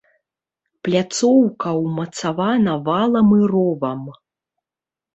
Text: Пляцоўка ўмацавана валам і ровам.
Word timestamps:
Пляцоўка 0.87 1.69
ўмацавана 1.83 2.73
валам 2.91 3.27
і 3.39 3.41
ровам. 3.55 4.01